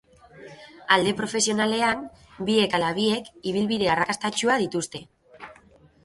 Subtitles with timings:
[0.93, 1.99] Alde profesionalean,
[2.47, 5.03] biek ala biek ibilbide arrakastatsuak dituzte.